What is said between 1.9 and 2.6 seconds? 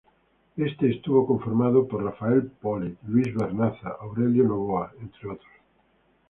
Rafael